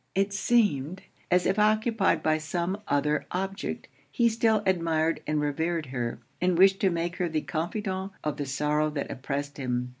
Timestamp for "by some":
2.23-2.81